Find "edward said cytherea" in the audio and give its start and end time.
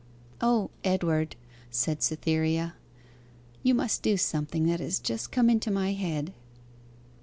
0.83-2.73